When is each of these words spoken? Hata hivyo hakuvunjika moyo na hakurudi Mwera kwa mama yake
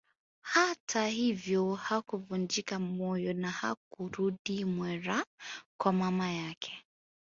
Hata 0.41 1.07
hivyo 1.07 1.73
hakuvunjika 1.75 2.79
moyo 2.79 3.33
na 3.33 3.51
hakurudi 3.51 4.65
Mwera 4.65 5.25
kwa 5.77 5.93
mama 5.93 6.31
yake 6.31 6.83